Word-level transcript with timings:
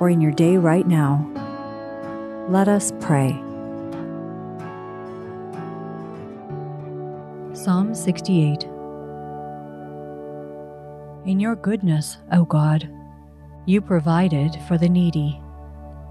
or 0.00 0.10
in 0.10 0.20
your 0.20 0.32
day 0.32 0.56
right 0.56 0.86
now, 0.86 1.26
let 2.48 2.68
us 2.68 2.92
pray. 3.00 3.30
Psalm 7.52 7.94
68 7.94 8.62
In 11.26 11.40
your 11.40 11.56
goodness, 11.56 12.18
O 12.32 12.44
God, 12.44 12.88
you 13.66 13.80
provided 13.80 14.56
for 14.66 14.78
the 14.78 14.88
needy. 14.88 15.42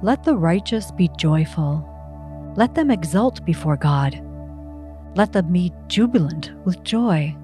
Let 0.00 0.24
the 0.24 0.36
righteous 0.36 0.90
be 0.90 1.10
joyful. 1.18 1.88
Let 2.56 2.74
them 2.74 2.90
exult 2.90 3.44
before 3.44 3.76
God. 3.76 4.20
Let 5.14 5.32
them 5.32 5.52
be 5.52 5.72
jubilant 5.88 6.52
with 6.64 6.82
joy. 6.84 7.36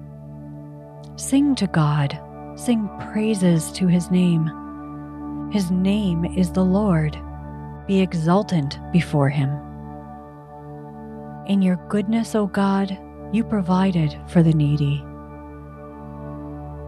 Sing 1.15 1.53
to 1.55 1.67
God, 1.67 2.19
sing 2.55 2.89
praises 3.11 3.71
to 3.73 3.87
his 3.87 4.09
name. 4.09 4.49
His 5.51 5.71
name 5.71 6.25
is 6.25 6.51
the 6.51 6.63
Lord. 6.63 7.17
Be 7.87 8.01
exultant 8.01 8.77
before 8.91 9.29
him. 9.29 9.49
In 11.47 11.63
your 11.63 11.77
goodness, 11.89 12.35
O 12.35 12.45
God, 12.45 12.95
you 13.31 13.43
provided 13.43 14.15
for 14.27 14.43
the 14.43 14.53
needy. 14.53 15.03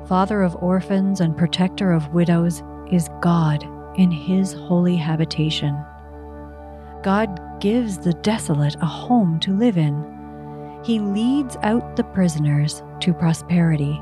Father 0.08 0.44
of 0.44 0.56
orphans 0.58 1.22
and 1.22 1.36
protector 1.36 1.92
of 1.92 2.14
widows 2.14 2.62
is 2.92 3.10
God 3.20 3.66
in 3.98 4.12
his 4.12 4.54
holy 4.54 4.96
habitation. 4.96 5.76
God 7.02 7.60
gives 7.60 7.98
the 7.98 8.14
desolate 8.14 8.76
a 8.76 8.86
home 8.86 9.40
to 9.40 9.58
live 9.58 9.78
in. 9.78 10.80
He 10.84 11.00
leads 11.00 11.58
out 11.64 11.96
the 11.96 12.04
prisoners 12.04 12.84
to 13.00 13.14
prosperity. 13.14 14.00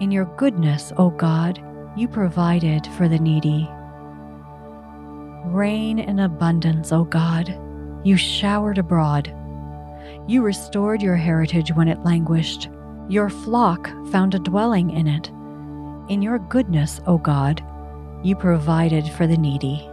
In 0.00 0.10
your 0.10 0.26
goodness, 0.36 0.92
O 0.98 1.08
God, 1.08 1.58
you 1.96 2.08
provided 2.08 2.86
for 2.96 3.08
the 3.08 3.18
needy. 3.18 3.68
Rain 5.46 5.98
in 5.98 6.20
abundance, 6.20 6.92
O 6.92 7.04
God, 7.04 7.48
you 8.04 8.16
showered 8.16 8.78
abroad. 8.78 9.34
You 10.26 10.42
restored 10.42 11.02
your 11.02 11.16
heritage 11.16 11.72
when 11.72 11.88
it 11.88 12.04
languished. 12.04 12.68
Your 13.08 13.28
flock 13.28 13.90
found 14.10 14.34
a 14.34 14.38
dwelling 14.38 14.90
in 14.90 15.08
it. 15.08 15.28
In 16.10 16.22
your 16.22 16.38
goodness, 16.38 17.00
O 17.06 17.18
God, 17.18 17.64
you 18.22 18.36
provided 18.36 19.08
for 19.08 19.26
the 19.26 19.36
needy. 19.36 19.88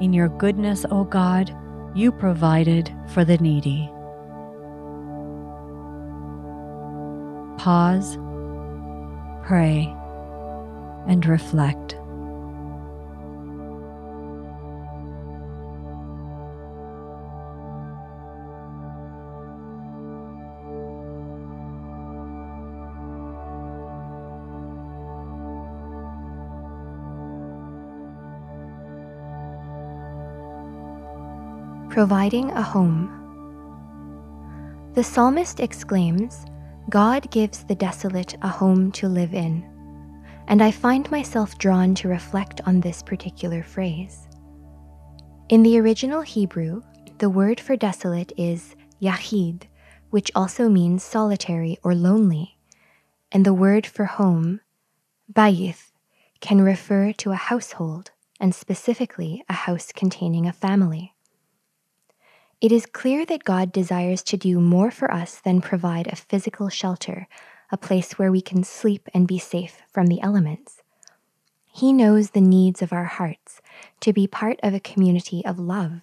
In 0.00 0.12
your 0.12 0.28
goodness, 0.28 0.84
O 0.90 1.04
God, 1.04 1.54
you 1.94 2.12
provided 2.12 2.92
for 3.08 3.24
the 3.24 3.38
needy. 3.38 3.90
Pause, 7.58 8.18
pray, 9.46 9.94
and 11.06 11.26
reflect. 11.26 11.96
providing 31.94 32.50
a 32.50 32.60
home. 32.60 33.08
The 34.94 35.04
psalmist 35.04 35.60
exclaims, 35.60 36.44
God 36.90 37.30
gives 37.30 37.64
the 37.64 37.74
desolate 37.74 38.36
a 38.42 38.48
home 38.48 38.92
to 38.92 39.08
live 39.08 39.32
in. 39.32 39.64
And 40.48 40.62
I 40.62 40.70
find 40.70 41.10
myself 41.10 41.56
drawn 41.56 41.94
to 41.96 42.08
reflect 42.08 42.60
on 42.66 42.80
this 42.80 43.02
particular 43.02 43.62
phrase. 43.62 44.28
In 45.48 45.62
the 45.62 45.78
original 45.80 46.20
Hebrew, 46.20 46.82
the 47.18 47.30
word 47.30 47.58
for 47.58 47.76
desolate 47.76 48.32
is 48.36 48.76
yahid, 49.00 49.62
which 50.10 50.30
also 50.34 50.68
means 50.68 51.02
solitary 51.02 51.78
or 51.82 51.94
lonely, 51.94 52.58
and 53.32 53.44
the 53.44 53.54
word 53.54 53.86
for 53.86 54.04
home, 54.04 54.60
bayith, 55.32 55.90
can 56.40 56.60
refer 56.60 57.12
to 57.12 57.30
a 57.30 57.36
household, 57.36 58.10
and 58.38 58.54
specifically 58.54 59.42
a 59.48 59.54
house 59.54 59.90
containing 59.92 60.46
a 60.46 60.52
family. 60.52 61.13
It 62.64 62.72
is 62.72 62.86
clear 62.86 63.26
that 63.26 63.44
God 63.44 63.72
desires 63.72 64.22
to 64.22 64.38
do 64.38 64.58
more 64.58 64.90
for 64.90 65.12
us 65.12 65.38
than 65.38 65.60
provide 65.60 66.06
a 66.06 66.16
physical 66.16 66.70
shelter, 66.70 67.28
a 67.70 67.76
place 67.76 68.12
where 68.12 68.32
we 68.32 68.40
can 68.40 68.64
sleep 68.64 69.06
and 69.12 69.28
be 69.28 69.38
safe 69.38 69.82
from 69.92 70.06
the 70.06 70.22
elements. 70.22 70.82
He 71.66 71.92
knows 71.92 72.30
the 72.30 72.40
needs 72.40 72.80
of 72.80 72.90
our 72.90 73.04
hearts 73.04 73.60
to 74.00 74.14
be 74.14 74.26
part 74.26 74.58
of 74.62 74.72
a 74.72 74.80
community 74.80 75.44
of 75.44 75.58
love. 75.58 76.00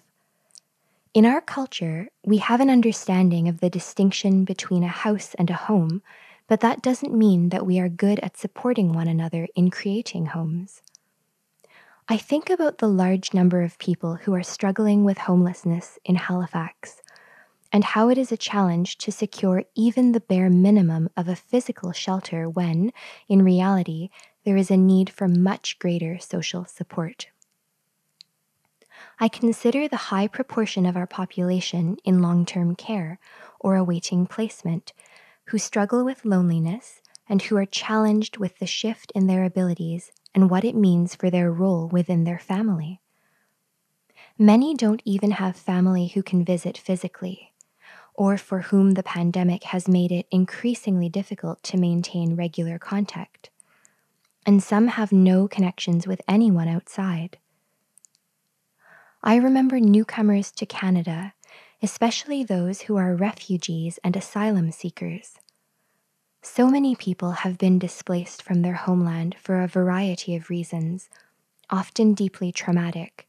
In 1.12 1.26
our 1.26 1.40
culture, 1.40 2.10
we 2.24 2.38
have 2.38 2.60
an 2.60 2.70
understanding 2.70 3.48
of 3.48 3.58
the 3.58 3.68
distinction 3.68 4.44
between 4.44 4.84
a 4.84 4.98
house 5.02 5.34
and 5.34 5.50
a 5.50 5.54
home, 5.66 6.00
but 6.46 6.60
that 6.60 6.80
doesn't 6.80 7.12
mean 7.12 7.48
that 7.48 7.66
we 7.66 7.80
are 7.80 7.88
good 7.88 8.20
at 8.20 8.36
supporting 8.36 8.92
one 8.92 9.08
another 9.08 9.48
in 9.56 9.68
creating 9.68 10.26
homes. 10.26 10.80
I 12.12 12.18
think 12.18 12.50
about 12.50 12.76
the 12.76 12.88
large 12.88 13.32
number 13.32 13.62
of 13.62 13.78
people 13.78 14.16
who 14.16 14.34
are 14.34 14.42
struggling 14.42 15.02
with 15.02 15.16
homelessness 15.16 15.98
in 16.04 16.16
Halifax 16.16 17.00
and 17.72 17.82
how 17.82 18.10
it 18.10 18.18
is 18.18 18.30
a 18.30 18.36
challenge 18.36 18.98
to 18.98 19.10
secure 19.10 19.64
even 19.74 20.12
the 20.12 20.20
bare 20.20 20.50
minimum 20.50 21.08
of 21.16 21.26
a 21.26 21.34
physical 21.34 21.90
shelter 21.92 22.50
when, 22.50 22.92
in 23.30 23.40
reality, 23.40 24.10
there 24.44 24.58
is 24.58 24.70
a 24.70 24.76
need 24.76 25.08
for 25.08 25.26
much 25.26 25.78
greater 25.78 26.18
social 26.18 26.66
support. 26.66 27.28
I 29.18 29.28
consider 29.28 29.88
the 29.88 30.12
high 30.12 30.26
proportion 30.26 30.84
of 30.84 30.98
our 30.98 31.06
population 31.06 31.96
in 32.04 32.20
long 32.20 32.44
term 32.44 32.76
care 32.76 33.20
or 33.58 33.76
awaiting 33.76 34.26
placement 34.26 34.92
who 35.46 35.56
struggle 35.56 36.04
with 36.04 36.26
loneliness 36.26 37.00
and 37.26 37.40
who 37.40 37.56
are 37.56 37.64
challenged 37.64 38.36
with 38.36 38.58
the 38.58 38.66
shift 38.66 39.12
in 39.14 39.28
their 39.28 39.44
abilities 39.44 40.12
and 40.34 40.50
what 40.50 40.64
it 40.64 40.74
means 40.74 41.14
for 41.14 41.30
their 41.30 41.50
role 41.52 41.88
within 41.88 42.24
their 42.24 42.38
family. 42.38 43.00
Many 44.38 44.74
don't 44.74 45.02
even 45.04 45.32
have 45.32 45.56
family 45.56 46.08
who 46.08 46.22
can 46.22 46.44
visit 46.44 46.78
physically, 46.78 47.52
or 48.14 48.38
for 48.38 48.60
whom 48.60 48.92
the 48.92 49.02
pandemic 49.02 49.64
has 49.64 49.88
made 49.88 50.10
it 50.10 50.26
increasingly 50.30 51.08
difficult 51.08 51.62
to 51.64 51.76
maintain 51.76 52.36
regular 52.36 52.78
contact. 52.78 53.50
And 54.44 54.62
some 54.62 54.88
have 54.88 55.12
no 55.12 55.46
connections 55.46 56.06
with 56.06 56.22
anyone 56.26 56.68
outside. 56.68 57.38
I 59.22 59.36
remember 59.36 59.78
newcomers 59.78 60.50
to 60.52 60.66
Canada, 60.66 61.34
especially 61.80 62.42
those 62.42 62.82
who 62.82 62.96
are 62.96 63.14
refugees 63.14 63.98
and 64.02 64.16
asylum 64.16 64.72
seekers. 64.72 65.38
So 66.44 66.66
many 66.66 66.96
people 66.96 67.30
have 67.30 67.56
been 67.56 67.78
displaced 67.78 68.42
from 68.42 68.62
their 68.62 68.74
homeland 68.74 69.36
for 69.40 69.60
a 69.60 69.68
variety 69.68 70.34
of 70.34 70.50
reasons, 70.50 71.08
often 71.70 72.14
deeply 72.14 72.50
traumatic, 72.50 73.28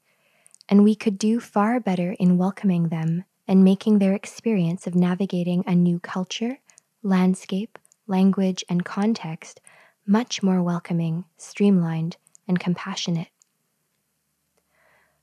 and 0.68 0.84
we 0.84 0.96
could 0.96 1.20
do 1.20 1.40
far 1.40 1.80
better 1.80 2.14
in 2.14 2.40
welcoming 2.40 2.88
them 2.88 3.26
and 3.48 3.64
making 3.64 4.00
their 4.00 4.16
experience 4.16 4.88
of 4.88 4.96
navigating 4.96 5.64
a 5.68 5.76
new 5.76 6.00
culture, 6.00 6.58
landscape, 7.04 7.78
language, 8.08 8.66
and 8.68 8.84
context 8.84 9.62
much 10.08 10.42
more 10.42 10.64
welcoming, 10.64 11.26
streamlined, 11.38 12.18
and 12.48 12.60
compassionate. 12.60 13.30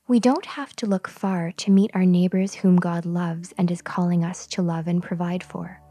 We 0.07 0.21
don't 0.21 0.45
have 0.45 0.73
to 0.77 0.85
look 0.85 1.09
far 1.09 1.51
to 1.51 1.71
meet 1.71 1.91
our 1.93 2.05
neighbors 2.05 2.53
whom 2.55 2.77
God 2.77 3.05
loves 3.05 3.53
and 3.57 3.69
is 3.69 3.81
calling 3.81 4.23
us 4.23 4.47
to 4.47 4.61
love 4.61 4.87
and 4.87 5.03
provide 5.03 5.43
for. 5.43 5.81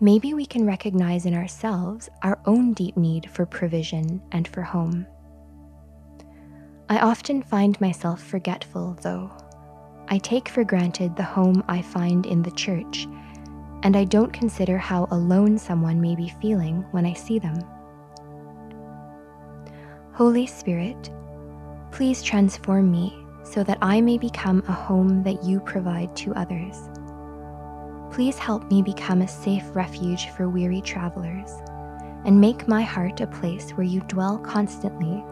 Maybe 0.00 0.34
we 0.34 0.46
can 0.46 0.66
recognize 0.66 1.26
in 1.26 1.34
ourselves 1.34 2.08
our 2.22 2.38
own 2.46 2.72
deep 2.72 2.96
need 2.96 3.30
for 3.30 3.46
provision 3.46 4.22
and 4.32 4.46
for 4.48 4.62
home. 4.62 5.06
I 6.88 6.98
often 6.98 7.42
find 7.42 7.80
myself 7.80 8.22
forgetful, 8.22 8.98
though. 9.02 9.30
I 10.08 10.18
take 10.18 10.48
for 10.48 10.64
granted 10.64 11.16
the 11.16 11.22
home 11.22 11.64
I 11.68 11.80
find 11.80 12.26
in 12.26 12.42
the 12.42 12.50
church, 12.50 13.06
and 13.82 13.96
I 13.96 14.04
don't 14.04 14.32
consider 14.32 14.76
how 14.76 15.08
alone 15.10 15.58
someone 15.58 16.00
may 16.00 16.14
be 16.14 16.34
feeling 16.42 16.84
when 16.90 17.06
I 17.06 17.14
see 17.14 17.38
them. 17.38 17.58
Holy 20.12 20.46
Spirit, 20.46 21.10
Please 21.94 22.24
transform 22.24 22.90
me 22.90 23.16
so 23.44 23.62
that 23.62 23.78
I 23.80 24.00
may 24.00 24.18
become 24.18 24.64
a 24.66 24.72
home 24.72 25.22
that 25.22 25.44
you 25.44 25.60
provide 25.60 26.16
to 26.16 26.34
others. 26.34 26.88
Please 28.14 28.38
help 28.38 28.70
me 28.70 28.80
become 28.80 29.22
a 29.22 29.28
safe 29.28 29.64
refuge 29.74 30.28
for 30.28 30.48
weary 30.48 30.80
travelers, 30.80 31.50
and 32.24 32.40
make 32.40 32.68
my 32.68 32.80
heart 32.80 33.20
a 33.20 33.26
place 33.26 33.72
where 33.72 33.84
you 33.84 34.02
dwell 34.02 34.38
constantly 34.38 35.24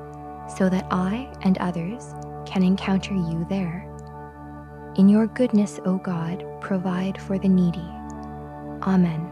so 0.57 0.69
that 0.69 0.89
I 0.91 1.33
and 1.43 1.57
others 1.59 2.13
can 2.45 2.65
encounter 2.65 3.15
you 3.15 3.47
there. 3.49 3.89
In 4.97 5.09
your 5.09 5.29
goodness, 5.29 5.79
O 5.85 5.99
God, 5.99 6.45
provide 6.61 7.23
for 7.23 7.39
the 7.39 7.49
needy. 7.49 7.89
Amen. 8.83 9.32